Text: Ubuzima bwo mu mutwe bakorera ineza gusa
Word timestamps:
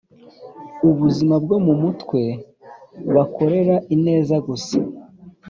Ubuzima 0.89 1.35
bwo 1.43 1.57
mu 1.65 1.73
mutwe 1.81 2.21
bakorera 3.15 3.75
ineza 3.95 4.35
gusa 4.47 4.77